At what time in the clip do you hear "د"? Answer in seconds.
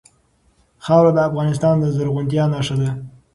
1.15-1.19, 1.79-1.85